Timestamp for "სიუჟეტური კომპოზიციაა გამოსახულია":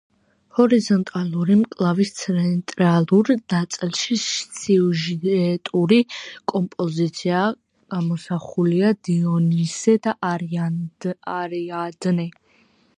4.29-8.95